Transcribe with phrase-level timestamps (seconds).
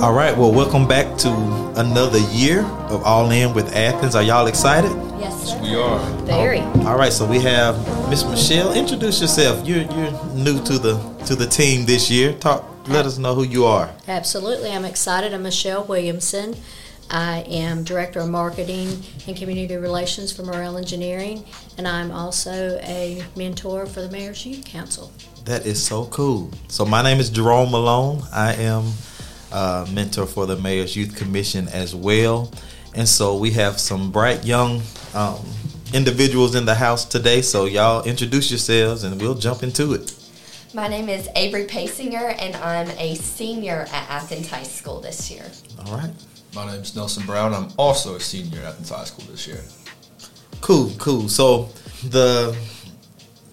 [0.00, 1.28] All right, well, welcome back to
[1.76, 4.14] another year of All In with Athens.
[4.14, 4.90] Are y'all excited?
[5.20, 5.60] Yes, sir.
[5.60, 5.98] We are.
[6.24, 6.60] Very.
[6.86, 7.76] All right, so we have
[8.08, 8.72] Miss Michelle.
[8.72, 9.68] Introduce yourself.
[9.68, 12.32] You're you're new to the to the team this year.
[12.32, 12.64] Talk.
[12.88, 13.90] Let us know who you are.
[14.08, 14.72] Absolutely.
[14.72, 15.34] I'm excited.
[15.34, 16.56] I'm Michelle Williamson.
[17.10, 21.44] I am Director of Marketing and Community Relations for Morrell Engineering,
[21.76, 25.12] and I'm also a mentor for the Mayor's Youth Council.
[25.44, 26.50] That is so cool.
[26.68, 28.22] So my name is Jerome Malone.
[28.32, 28.92] I am
[29.52, 32.50] a mentor for the Mayor's Youth Commission as well.
[32.94, 34.82] And so we have some bright young
[35.14, 35.38] um,
[35.92, 37.42] individuals in the house today.
[37.42, 40.14] So y'all introduce yourselves and we'll jump into it.
[40.72, 45.44] My name is Avery Pasinger, and I'm a senior at Athens High School this year.
[45.84, 46.12] All right.
[46.54, 47.52] My name is Nelson Brown.
[47.52, 49.60] I'm also a senior at Athens High School this year.
[50.60, 51.28] Cool, cool.
[51.28, 51.70] So
[52.08, 52.56] the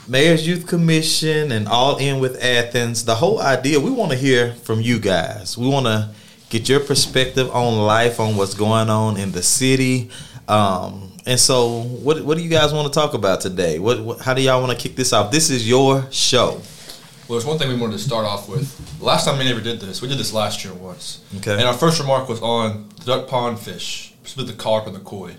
[0.10, 4.54] Mayor's Youth Commission and All In with Athens, the whole idea, we want to hear
[4.54, 5.58] from you guys.
[5.58, 6.10] We want to
[6.50, 10.10] get your perspective on life, on what's going on in the city.
[10.48, 13.80] Um, and so, what what do you guys want to talk about today?
[13.80, 15.30] What, what how do y'all want to kick this off?
[15.30, 16.62] This is your show.
[17.28, 19.02] Well, there's one thing we wanted to start off with.
[19.02, 21.20] Last time we never did this, we did this last year once.
[21.40, 21.52] Okay.
[21.52, 25.02] And our first remark was on the duck pond fish, split the carp and the
[25.02, 25.36] koi.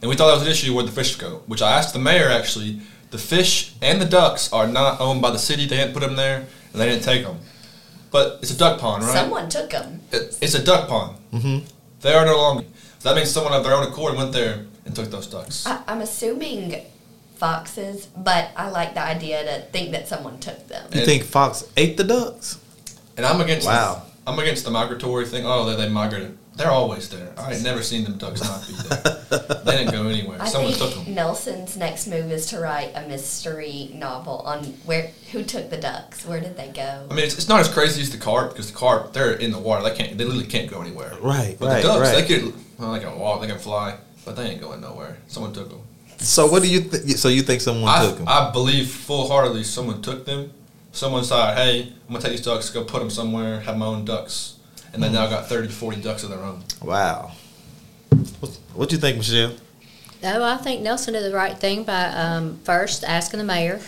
[0.00, 2.00] And we thought that was an issue where the fish go, which I asked the
[2.00, 2.80] mayor actually.
[3.12, 5.66] The fish and the ducks are not owned by the city.
[5.66, 6.38] They didn't put them there,
[6.72, 7.38] and they didn't take them.
[8.10, 9.12] But it's a duck pond, right?
[9.12, 10.00] Someone took them.
[10.10, 11.16] It- It's a duck pond.
[11.32, 11.58] Mm-hmm.
[12.00, 12.64] They are no longer.
[12.98, 15.66] So that means someone of their own accord went there and took those ducks.
[15.66, 16.82] I, I'm assuming
[17.36, 20.88] foxes, but I like the idea to think that someone took them.
[20.92, 22.58] You And- think Fox ate the ducks?
[23.16, 23.66] And I'm against.
[23.66, 24.02] Wow.
[24.26, 25.44] I'm against the migratory thing.
[25.44, 26.38] Oh, they they migrated.
[26.54, 27.32] They're always there.
[27.38, 29.58] I ain't never seen them ducks not be there.
[29.64, 30.40] they didn't go anywhere.
[30.40, 31.14] I Someone think took them.
[31.14, 36.26] Nelson's next move is to write a mystery novel on where who took the ducks.
[36.26, 37.06] Where did they go?
[37.10, 39.50] I mean, it's, it's not as crazy as the carp because the carp they're in
[39.50, 39.82] the water.
[39.88, 40.18] They can't.
[40.18, 41.14] They literally can't go anywhere.
[41.22, 42.26] Right, But right, the ducks, right.
[42.26, 42.52] they can.
[42.78, 43.40] Well, they can walk.
[43.40, 43.96] They can fly.
[44.24, 45.16] But they ain't going nowhere.
[45.28, 45.80] Someone took them.
[46.18, 47.16] So what do you think?
[47.16, 48.28] So you think someone I, took them?
[48.28, 50.52] I believe full heartedly someone took them.
[50.92, 54.04] Someone decided, hey, I'm gonna take these ducks, go put them somewhere, have my own
[54.04, 54.58] ducks,
[54.92, 56.62] and they now got 30 to 40 ducks of their own.
[56.82, 57.32] wow.
[58.40, 59.54] What, what do you think, Michelle?
[60.24, 63.80] Oh, I think Nelson did the right thing by um, first asking the mayor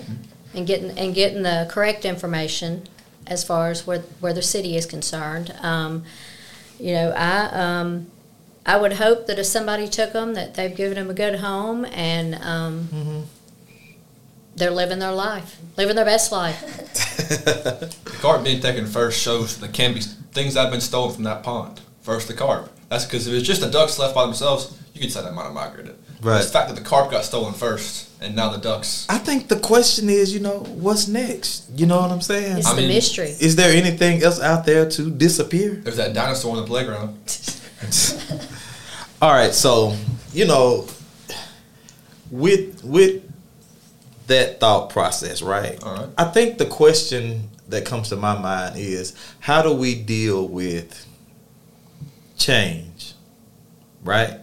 [0.54, 2.86] and getting and getting the correct information
[3.26, 5.54] as far as where where the city is concerned.
[5.62, 6.04] Um,
[6.78, 8.10] you know, I um,
[8.66, 11.86] I would hope that if somebody took them, that they've given them a good home
[11.86, 13.26] and um,
[14.56, 16.62] they're living their life, living their best life.
[17.28, 20.00] The carp being taken first shows that can be
[20.38, 21.80] things that have been stolen from that pond.
[22.02, 22.70] First, the carp.
[22.88, 25.44] That's because if it's just the ducks left by themselves, you could say they might
[25.44, 25.96] have migrated.
[26.22, 26.36] Right.
[26.36, 29.04] It's the fact that the carp got stolen first, and now the ducks.
[29.08, 31.68] I think the question is, you know, what's next?
[31.74, 32.58] You know what I'm saying?
[32.58, 33.34] It's I the mean- mystery.
[33.40, 35.70] Is there anything else out there to disappear?
[35.74, 37.18] There's that dinosaur on the playground.
[39.22, 39.96] All right, so
[40.32, 40.86] you know,
[42.30, 43.22] with with
[44.28, 45.82] that thought process, right?
[45.82, 46.08] All right.
[46.16, 51.06] I think the question that comes to my mind is how do we deal with
[52.36, 53.14] change,
[54.02, 54.40] right?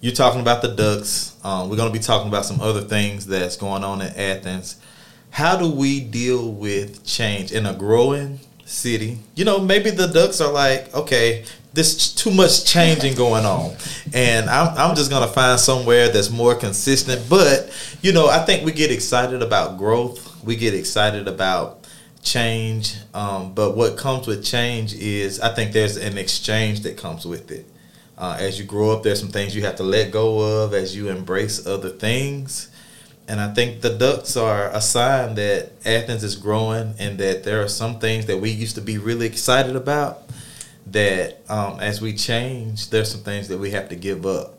[0.00, 1.36] You're talking about the ducks.
[1.44, 4.80] Um, we're going to be talking about some other things that's going on in Athens.
[5.30, 9.18] How do we deal with change in a growing city?
[9.34, 11.44] You know, maybe the ducks are like, okay,
[11.74, 13.76] there's too much changing going on,
[14.14, 17.28] and I'm, I'm just going to find somewhere that's more consistent.
[17.28, 17.70] But,
[18.00, 21.86] you know, I think we get excited about growth, we get excited about
[22.22, 22.96] change.
[23.14, 27.50] Um, but what comes with change is, I think there's an exchange that comes with
[27.50, 27.66] it.
[28.16, 30.96] Uh, as you grow up, there's some things you have to let go of as
[30.96, 32.68] you embrace other things.
[33.28, 37.62] And I think the Ducks are a sign that Athens is growing and that there
[37.62, 40.22] are some things that we used to be really excited about
[40.86, 44.54] that um, as we change, there's some things that we have to give up.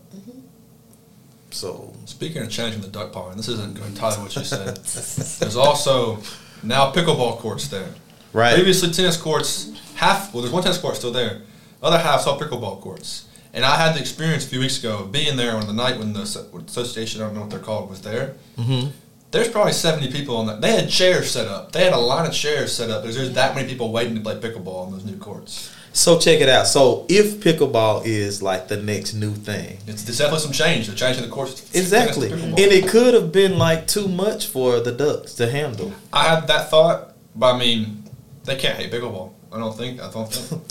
[1.51, 4.43] So, Speaking of changing the duck pond, this isn't going to tie to what you
[4.43, 4.75] said.
[5.39, 6.19] There's also
[6.63, 7.89] now pickleball courts there.
[8.33, 8.53] right.
[8.55, 11.41] Previously, tennis courts, half, well, there's one tennis court still there.
[11.81, 13.25] The other half's all pickleball courts.
[13.53, 15.97] And I had the experience a few weeks ago of being there on the night
[15.97, 18.35] when the association, I don't know what they're called, was there.
[18.57, 18.87] hmm
[19.31, 20.61] There's probably 70 people on that.
[20.61, 21.71] They had chairs set up.
[21.71, 23.01] They had a line of chairs set up.
[23.03, 25.71] There's, there's that many people waiting to play pickleball on those new courts.
[25.91, 26.67] So, check it out.
[26.67, 30.87] So, if pickleball is like the next new thing, It's, it's definitely some change.
[30.87, 31.69] They're changing the course.
[31.75, 32.31] exactly.
[32.31, 35.91] And it could have been like too much for the Ducks to handle.
[36.13, 38.03] I had that thought, but I mean,
[38.45, 39.31] they can't hate pickleball.
[39.51, 39.99] I don't think.
[39.99, 40.61] I don't think.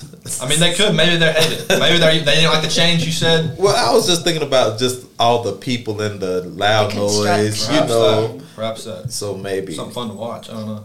[0.41, 0.95] I mean, they could.
[0.95, 1.69] Maybe they hate it.
[1.81, 3.57] Maybe they they didn't like the change you said.
[3.59, 7.69] Well, I was just thinking about just all the people and the loud The noise,
[7.69, 8.29] you know.
[8.39, 8.45] that.
[8.55, 9.11] Perhaps that.
[9.13, 9.75] So maybe.
[9.75, 10.49] Something fun to watch.
[10.49, 10.85] I don't know.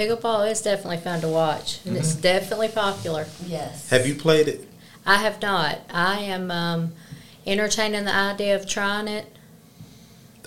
[0.01, 3.27] Pickleball is definitely fun to watch, and it's definitely popular.
[3.47, 3.91] Yes.
[3.91, 4.67] Have you played it?
[5.05, 5.81] I have not.
[5.91, 6.93] I am um,
[7.47, 9.27] entertaining the idea of trying it.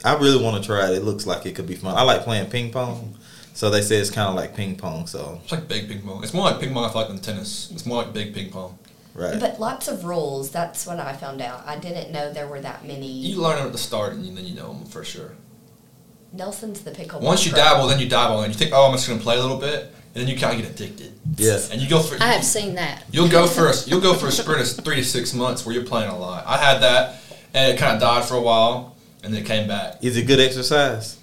[0.03, 0.97] I really want to try it.
[0.97, 1.95] It looks like it could be fun.
[1.95, 3.13] I like playing ping pong,
[3.53, 5.05] so they say it's kind of like ping pong.
[5.05, 6.23] So It's like big ping pong.
[6.23, 7.69] It's more like ping pong, I feel like, than tennis.
[7.69, 8.79] It's more like big ping pong.
[9.13, 9.39] right.
[9.39, 10.49] But lots of rules.
[10.49, 11.61] That's what I found out.
[11.67, 13.05] I didn't know there were that many.
[13.05, 15.33] You learn them at the start, and then you know them for sure.
[16.33, 17.21] Nelson's the pickleball.
[17.21, 17.61] Once you pro.
[17.61, 19.83] dabble, then you dabble, and you think, oh, I'm just gonna play a little bit,
[20.15, 21.13] and then you kind of get addicted.
[21.37, 21.69] Yes.
[21.71, 23.03] And you go for I have seen that.
[23.11, 25.75] You'll go for a, you'll go for a sprint of three to six months where
[25.75, 26.43] you're playing a lot.
[26.47, 27.21] I had that,
[27.53, 30.03] and it kind of died for a while, and then it came back.
[30.03, 31.19] Is it good exercise?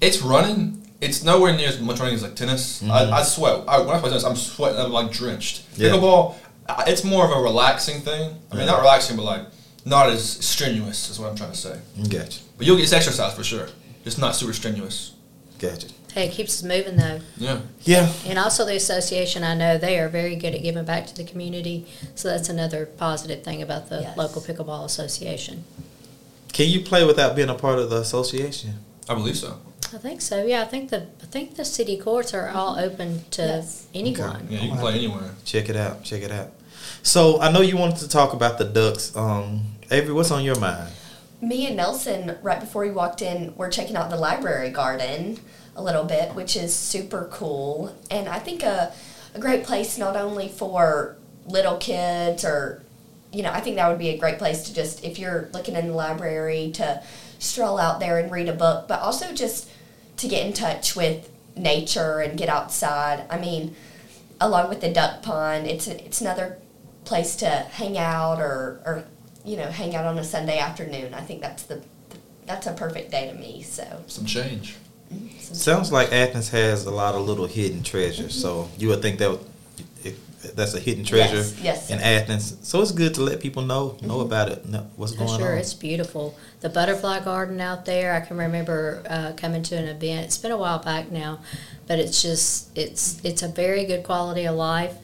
[0.00, 0.82] It's running.
[1.00, 2.82] It's nowhere near as much running as like tennis.
[2.82, 2.90] Mhm.
[2.90, 3.64] I, I sweat.
[3.68, 4.80] I, when I play tennis, I'm sweating.
[4.80, 5.62] I'm like drenched.
[5.76, 5.90] Yeah.
[5.90, 6.34] Pickleball,
[6.68, 8.34] I- it's more of a relaxing thing.
[8.50, 8.72] I mean, Yeah.
[8.72, 9.42] not relaxing, but like
[9.84, 11.10] not as strenuous.
[11.10, 11.78] Is what I'm trying to say.
[12.08, 12.40] Gotcha.
[12.58, 13.68] But you'll get exercise for sure.
[14.06, 15.12] It's not super strenuous.
[15.58, 15.88] Gotcha.
[16.14, 17.20] Hey, it keeps us moving though.
[17.36, 17.60] Yeah.
[17.82, 18.10] Yeah.
[18.26, 21.24] And also the association, I know they are very good at giving back to the
[21.24, 21.86] community.
[22.14, 24.16] So that's another positive thing about the Yes.
[24.16, 25.64] local pickleball association.
[26.52, 28.74] Can you play without being a part of the association?
[29.08, 29.58] I believe so.
[29.92, 30.44] I think so.
[30.44, 33.86] Yeah, I think the I think the city courts are all open to Yes.
[33.94, 34.46] anyone.
[34.48, 35.34] Yeah, you can play anywhere.
[35.44, 36.02] Check it out.
[36.04, 36.52] Check it out.
[37.02, 39.14] So I know you wanted to talk about the ducks.
[39.16, 40.88] Um, Avery, what's on your mind?
[41.46, 45.38] Me and Nelson, right before we walked in, were checking out the library garden
[45.76, 47.96] a little bit, which is super cool.
[48.10, 48.92] And I think a,
[49.32, 51.16] a great place not only for
[51.46, 52.82] little kids or,
[53.32, 55.76] you know, I think that would be a great place to just, if you're looking
[55.76, 57.00] in the library, to
[57.38, 59.70] stroll out there and read a book, but also just
[60.16, 63.24] to get in touch with nature and get outside.
[63.30, 63.76] I mean,
[64.40, 66.58] along with the duck pond, it's a, it's another
[67.04, 69.04] place to hang out or, or
[69.46, 71.14] you know hang out on a Sunday afternoon.
[71.14, 71.82] I think that's the
[72.44, 73.62] that's a perfect day to me.
[73.62, 74.76] So Some change.
[75.12, 75.38] Mm-hmm.
[75.38, 78.34] Sounds like Athens has a lot of little hidden treasures.
[78.34, 78.80] So mm-hmm.
[78.80, 79.40] you would think that would,
[80.54, 81.98] that's a hidden treasure Yes, yes, in.
[81.98, 82.56] Athens.
[82.62, 84.20] So it's good to let people know know mm-hmm.
[84.20, 85.40] about it, know what's For going sure, on.
[85.42, 86.36] Sure, it's beautiful.
[86.60, 90.26] The butterfly garden out there, I can remember uh, coming to an event.
[90.26, 91.40] It's been a while back now,
[91.86, 94.94] but it's just it's it's a very good quality of life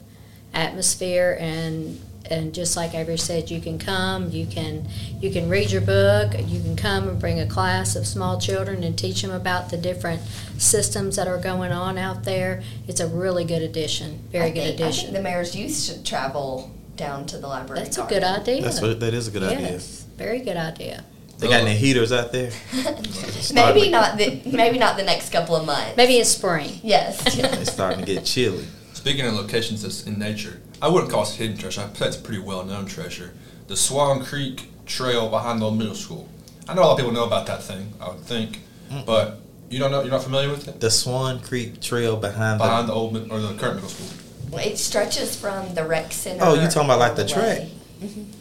[0.53, 1.99] atmosphere and
[2.29, 4.87] and just like Avery said, you can come, you can
[5.19, 8.83] you can read your book, you can come and bring a class of small children
[8.83, 10.21] and teach them about the different
[10.57, 12.63] systems that are going on out there.
[12.87, 15.03] It's a really good addition, very I good think, I addition.
[15.05, 17.83] think the mayor's youth should travel down to the library.
[17.83, 18.61] That's a good idea.
[18.61, 19.71] That's what, that is a good idea.
[19.71, 21.03] yes, very good idea.
[21.39, 22.51] They got any heaters out there?
[23.53, 25.97] Maybe not the maybe not the next couple of months.
[25.97, 26.79] Maybe in spring.
[26.81, 27.21] Yes.
[27.37, 28.65] It's starting to get chilly.
[28.93, 31.79] Speaking of locations that's in nature, I wouldn't call it a hidden treasure.
[31.81, 33.33] I'd say it's a pretty well known treasure.
[33.67, 36.27] The Swan Creek Trail behind the old middle school.
[36.67, 38.59] I know a lot of people know about that thing, I would think.
[39.05, 39.39] But
[39.69, 40.81] you don't know you're not familiar with it?
[40.81, 42.91] The Swan Creek Trail behind, Behind the.
[42.93, 44.59] the old mid- or the current middle school.
[44.59, 46.43] it stretches from the rec center.
[46.43, 47.43] Oh, you're talking about like the track?
[47.59, 47.71] way.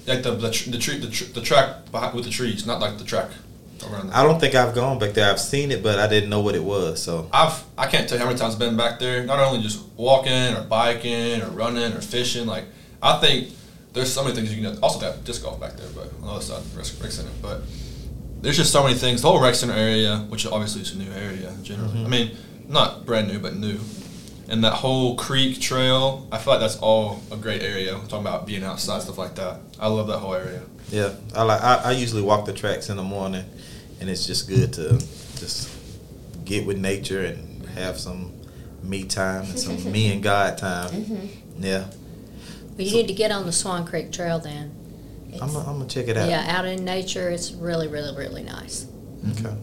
[0.08, 2.80] Like the the tr- the, tree, the, tr- the track behind, with the trees, not
[2.80, 3.30] like the track
[3.84, 4.10] around.
[4.12, 5.30] I don't think I've gone back there.
[5.30, 7.02] I've seen it, but I didn't know what it was.
[7.02, 9.24] So I've I can't tell you how many times I've been back there.
[9.24, 12.46] Not only just walking or biking or running or fishing.
[12.46, 12.64] Like
[13.02, 13.50] I think
[13.92, 14.80] there's so many things you can do.
[14.80, 17.30] Also, that disc golf back there, but on the other side, of the rec, center.
[17.40, 17.62] But
[18.40, 19.22] there's just so many things.
[19.22, 21.94] The whole rec center area, which obviously is a new area generally.
[21.94, 22.06] Mm-hmm.
[22.06, 22.36] I mean,
[22.68, 23.78] not brand new, but new.
[24.48, 27.94] And that whole creek trail, I feel like that's all a great area.
[27.94, 29.60] I'm talking about being outside, stuff like that.
[29.78, 30.62] I love that whole area.
[30.90, 31.62] yeah, I like.
[31.62, 33.44] I, I usually walk the tracks in the morning,
[34.02, 34.98] and it's just good to
[35.38, 35.70] just
[36.44, 38.32] get with nature and have some
[38.82, 40.90] me time and some me and God time.
[41.04, 41.28] Mhm.
[41.60, 41.84] Yeah,
[42.76, 44.72] Well, you need to get on the Swan Creek Trail then.
[45.34, 46.28] I'm gonna I'm gonna check it out.
[46.28, 48.86] Yeah, out in nature, it's really, really, really nice.
[49.30, 49.54] Okay.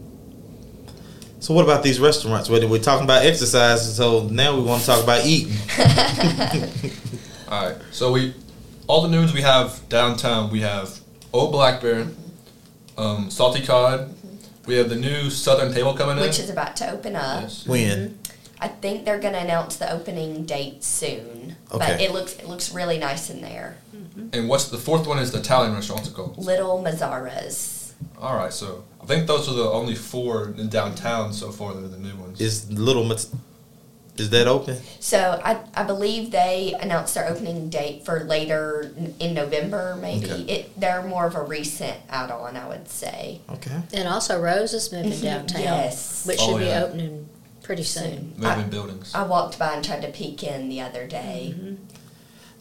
[1.41, 2.49] So what about these restaurants?
[2.49, 5.53] We're, we're talking about exercise, so now we want to talk about eating.
[7.49, 7.77] All right.
[7.91, 8.33] So we,
[8.87, 10.99] all the news we have downtown, we have
[11.33, 12.07] Old Black Bear,
[12.97, 14.13] um, Salty Cod.
[14.69, 16.21] We have the new Southern Table coming in.
[16.21, 17.41] Which is about to open up.
[17.41, 17.65] Yes.
[17.65, 18.09] when?
[18.09, 18.61] Mm-hmm.
[18.61, 21.55] I think they're going to announce the opening date soon.
[21.71, 21.77] Okay.
[21.79, 23.77] But it looks it looks really nice in there.
[23.95, 24.27] Mm-hmm.
[24.31, 25.17] And what's the fourth one?
[25.17, 26.01] Is the Italian restaurant?
[26.01, 26.37] What's it called?
[26.37, 27.93] Little Mazzaras.
[28.19, 28.53] All right.
[28.53, 31.73] So I think those are the only four in downtown so far.
[31.73, 32.39] That are the new ones.
[32.39, 33.25] Is Little Mat-
[34.19, 34.77] is that open?
[34.99, 40.25] So I, I believe they announced their opening date for later in November, maybe.
[40.31, 40.41] Okay.
[40.43, 43.41] It they're more of a recent add-on, I would say.
[43.49, 43.79] Okay.
[43.93, 45.61] And also Rose is moving Mhm, downtown.
[45.61, 46.25] yes.
[46.25, 47.29] Which Oh, should be opening
[47.63, 48.33] pretty soon.
[48.37, 49.11] Moving buildings.
[49.13, 51.55] I walked by and tried to peek in the other day.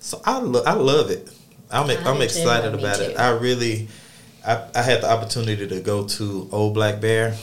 [0.01, 1.29] So I lo- I love it.
[1.71, 2.23] I'm I I'm do too.
[2.23, 3.19] excited about it.
[3.19, 3.89] I really
[4.47, 7.37] I, I had the opportunity to go to Old Black Bear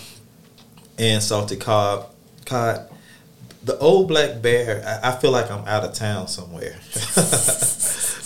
[0.98, 2.06] and Salty Cod
[2.46, 2.90] Cod.
[3.66, 4.84] The old black bear.
[5.04, 6.76] I, I feel like I'm out of town somewhere,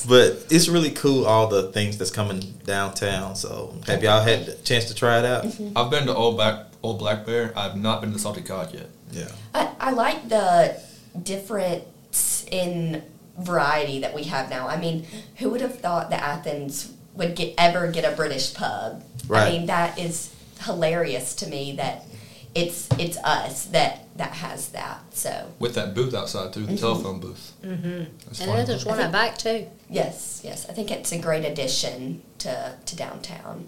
[0.07, 1.25] but it's really cool.
[1.25, 3.35] All the things that's coming downtown.
[3.35, 5.45] So, have y'all had a chance to try it out?
[5.45, 5.77] Mm-hmm.
[5.77, 7.53] I've been to Old Black Old Black Bear.
[7.55, 8.89] I've not been to Salty Cod yet.
[9.11, 9.31] Yeah.
[9.53, 10.79] I, I like the
[11.23, 13.01] difference in
[13.37, 14.67] variety that we have now.
[14.67, 15.05] I mean,
[15.37, 19.03] who would have thought that Athens would get ever get a British pub?
[19.27, 19.47] Right.
[19.47, 22.03] I mean, that is hilarious to me that
[22.55, 24.99] it's it's us that that has that.
[25.13, 27.53] So With that booth outside too, the telephone booth.
[27.63, 28.03] Mm-hmm.
[28.25, 28.57] That's And fun.
[28.57, 29.67] then there's one out back too.
[29.89, 33.67] yes, yes, I think it's a great addition to to downtown.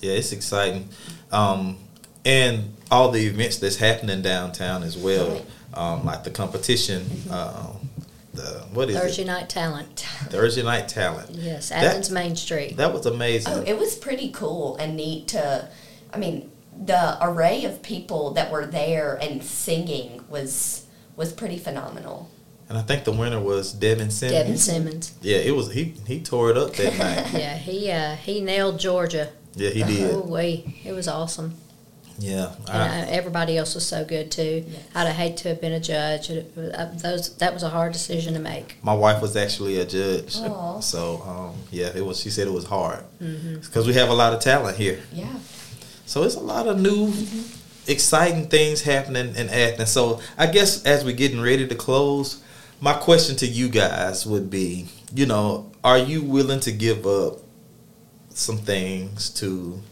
[0.00, 0.88] Yeah, it's exciting.
[1.32, 1.78] Um,
[2.24, 5.44] and all the events that's happening downtown as well, Right.
[5.74, 7.88] um, like the competition, um,
[8.34, 9.26] the what is Thursday it?
[9.26, 10.00] night talent.
[10.28, 11.30] Thursday night talent.
[11.32, 12.76] Yes, That- Athens Main Street.
[12.76, 13.52] That was amazing.
[13.52, 15.68] Oh, it was pretty cool and neat to.
[16.12, 16.50] I mean,
[16.84, 22.28] the array of people that were there and singing was was pretty phenomenal.
[22.68, 24.38] and I think the winner was Devin Simmons.
[24.38, 25.14] Devin Simmons.
[25.22, 25.94] Yeah, it was he.
[26.06, 27.32] He tore it up that night.
[27.40, 29.30] Yeah, he uh, he nailed Georgia.
[29.54, 30.14] Yeah, he did.
[30.14, 31.54] Oh wait, it was awesome.
[32.18, 34.64] Yeah, And I, uh, everybody else was so good too.
[34.66, 34.80] Yes.
[34.94, 36.30] I'd have hate to have been a judge.
[36.30, 38.76] It, was- uh, those that was a hard decision to make.
[38.82, 40.80] my wife was actually a judge, Aw.
[40.80, 42.18] so um, yeah, it was.
[42.20, 45.00] She said it was hard because we have a lot of talent here.
[45.12, 45.26] Yeah.
[46.06, 47.12] So it's a lot of new,
[47.88, 49.90] exciting things happening in Athens.
[49.90, 52.42] So I guess as we're getting ready to close,
[52.80, 57.40] my question to you guys would be, you know, are you willing to give up
[58.30, 59.82] some things to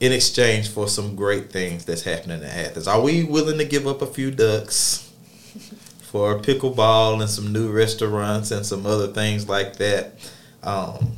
[0.00, 2.86] in exchange for some great things that's happening in Athens?
[2.86, 5.10] Are we willing to give up a few ducks
[6.02, 10.14] for pickleball and some new restaurants and some other things like that?
[10.62, 11.12] Um,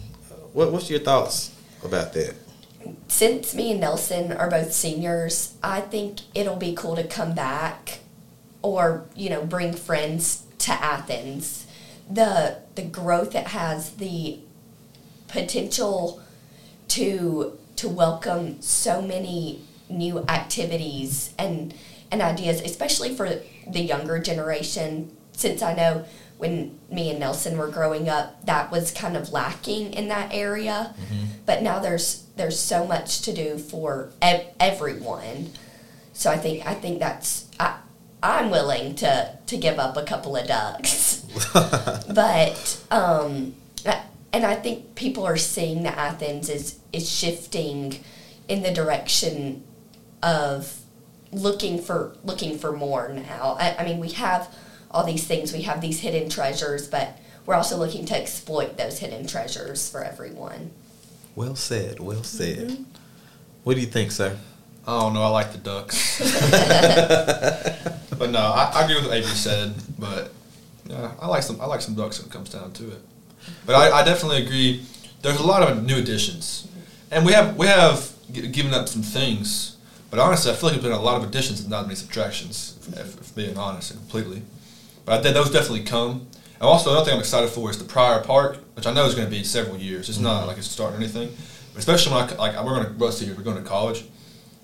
[0.52, 1.50] what, what's your thoughts
[1.82, 2.43] about that?
[3.08, 8.00] Since me and Nelson are both seniors, I think it'll be cool to come back
[8.62, 11.66] or, you know, bring friends to Athens.
[12.10, 14.40] The the growth it has, the
[15.28, 16.22] potential
[16.88, 21.74] to to welcome so many new activities and
[22.10, 25.14] and ideas, especially for the younger generation.
[25.32, 26.04] Since I know
[26.38, 30.94] when me and Nelson were growing up, that was kind of lacking in that area.
[31.46, 35.50] But now there's there's so much to do for ev- everyone.
[36.12, 37.78] So I think I think that's I
[38.22, 41.24] I'm willing to to give up a couple of ducks.
[41.54, 43.54] but um,
[44.34, 48.02] and I think people are seeing that Athens is is shifting
[48.48, 49.62] in the direction
[50.22, 50.80] of
[51.30, 53.56] looking for looking for more now.
[53.60, 54.52] I, I mean, we have
[54.94, 59.00] all these things, we have these hidden treasures, but we're also looking to exploit those
[59.00, 60.70] hidden treasures for everyone.
[61.34, 61.98] Well said.
[61.98, 62.68] Well mm-hmm.
[62.68, 62.86] said.
[63.64, 64.38] What do you think, sir?
[64.86, 65.22] I don't know.
[65.22, 66.20] I like the ducks.
[68.18, 69.74] but no, I, I agree with what Avery said.
[69.98, 70.32] But
[70.86, 71.60] yeah, I like some.
[71.60, 73.00] I like some ducks when it comes down to it.
[73.66, 74.84] But I, I definitely agree.
[75.22, 76.68] There's a lot of new additions,
[77.10, 79.78] and we have we have g- given up some things.
[80.10, 82.78] But honestly, I feel like there's been a lot of additions and not many subtractions.
[82.92, 84.42] If, if being honest and completely.
[85.04, 86.26] But I think those definitely come.
[86.54, 89.14] And also, another thing I'm excited for is the Prior Park, which I know is
[89.14, 90.08] going to be several years.
[90.08, 90.48] It's not mm-hmm.
[90.48, 91.34] like it's starting or anything.
[91.72, 94.04] But especially when I, like we're going to Rusty here, we're going to college.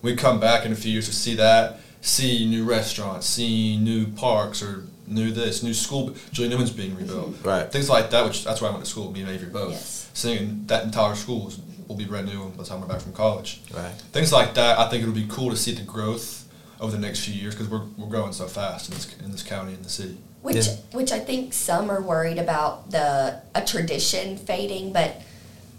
[0.02, 4.06] We come back in a few years to see that, see new restaurants, see new
[4.06, 6.14] parks or new this, new school.
[6.32, 7.00] Julian Newman's being mm-hmm.
[7.00, 7.44] rebuilt.
[7.44, 7.70] Right.
[7.70, 9.10] Things like that, which that's why I went to school.
[9.10, 9.72] Me and Avery both.
[9.72, 10.10] Yes.
[10.14, 11.58] Seeing that entire school is-
[11.90, 13.60] will be brand new by the time we're back from college.
[13.74, 13.92] Right.
[14.12, 16.46] Things like that, I think it'll be cool to see the growth
[16.80, 19.42] over the next few years because we're, we're growing so fast in this, in this
[19.42, 20.16] county and the city.
[20.42, 20.76] Which Yeah.
[20.92, 25.20] which I think some are worried about the a tradition fading, but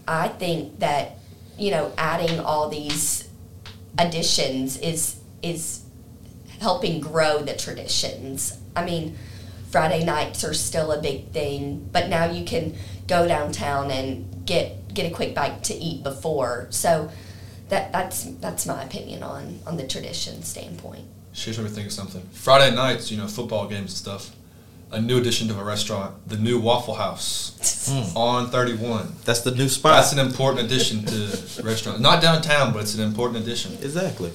[0.07, 1.17] I think that
[1.57, 3.27] you know adding all these
[3.97, 5.81] additions is is
[6.59, 8.57] helping grow the traditions.
[8.75, 9.17] I mean,
[9.71, 12.75] Friday nights are still a big thing, but now you can
[13.07, 16.67] go downtown and get get a quick bite to eat before.
[16.69, 17.09] So
[17.69, 21.05] that that's that's my opinion on on the tradition standpoint.
[21.33, 22.21] She's me think of something.
[22.31, 24.31] Friday nights, you know, football games and stuff.
[24.93, 27.51] A new addition to a restaurant, the new Waffle House
[27.89, 28.15] Mm.
[28.15, 29.15] on 31.
[29.25, 29.93] That's the new spot.
[30.01, 31.99] That's an important addition to the restaurant.
[31.99, 33.73] Not downtown, but it's an important addition.
[33.81, 34.31] Exactly.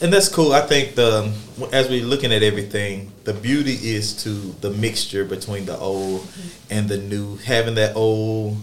[0.00, 0.52] And that's cool.
[0.52, 1.32] I think the
[1.72, 6.26] as we're looking at everything, the beauty is to the mixture between the old
[6.70, 8.56] and the new, having that old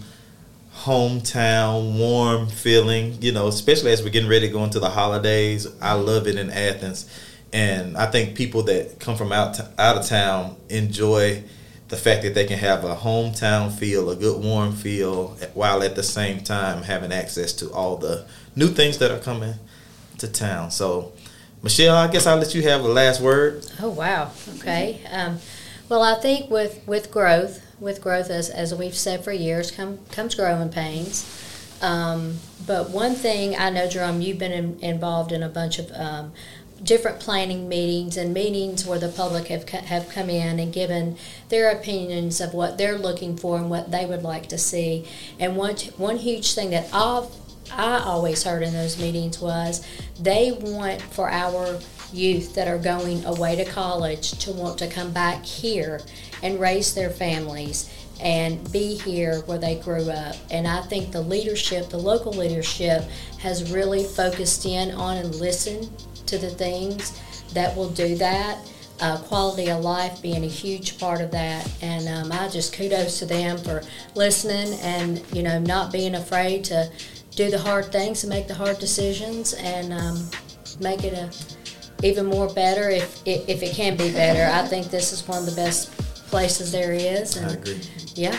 [0.84, 5.68] hometown warm feeling, you know, especially as we're getting ready to go into the holidays.
[5.82, 7.10] I love it in Athens.
[7.52, 11.44] And I think people that come from out out of town enjoy
[11.88, 15.96] the fact that they can have a hometown feel, a good warm feel, while at
[15.96, 19.56] the same time having access to all the new things that are coming
[20.20, 20.70] to town.
[20.70, 21.14] So,
[21.64, 23.66] Michelle, I guess I'll let you have the last word.
[23.82, 24.32] Oh wow.
[24.60, 25.02] Okay.
[25.12, 25.40] Um,
[25.90, 30.00] well, I think with with growth, with growth as as we've said for years, come
[30.12, 31.26] comes growing pains.
[31.82, 32.38] Um,
[32.68, 36.34] but one thing I know, Jerome, you've been in, involved in a bunch of um,
[36.84, 41.18] different planning meetings and meetings where the public have co- have come in and given
[41.50, 45.06] their opinions of what they're looking for and what they would like to see.
[45.40, 47.28] And one one huge thing that I've
[47.72, 49.86] I always heard in those meetings was
[50.20, 51.80] they want for our
[52.12, 56.02] youth that are going away to college to want to come back here
[56.42, 60.36] and raise their families and be here where they grew up.
[60.52, 63.04] And I think the leadership, the local leadership,
[63.40, 65.90] has really focused in on and listened
[66.30, 67.20] to the things
[67.54, 68.58] that will do that.
[69.02, 73.18] Uh, quality of life being a huge part of that, and um, I just kudos
[73.20, 73.82] to them for
[74.14, 76.92] listening and you know not being afraid to
[77.34, 80.30] do the hard things and make the hard decisions and um,
[80.82, 81.32] make it a
[82.06, 84.54] even more better if, if if it can be better.
[84.54, 85.94] I think this is one of the best
[86.30, 87.38] places there is.
[87.38, 87.82] And I agree.
[88.16, 88.38] Yeah.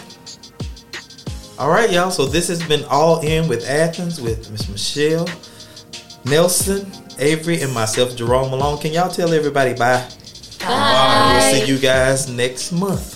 [1.59, 2.11] All right, y'all.
[2.11, 5.29] So this has been All In with Athens with Miss Michelle,
[6.25, 6.91] Nelson,
[7.21, 8.79] Avery, and myself, Jerome Malone.
[8.79, 10.09] Can y'all tell everybody bye?
[10.61, 11.33] Bye.
[11.35, 13.10] We'll see you guys next month.